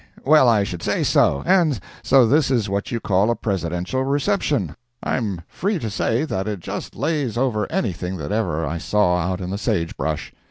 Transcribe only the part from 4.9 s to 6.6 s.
I'm free to say that it